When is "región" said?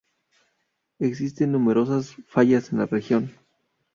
2.87-3.31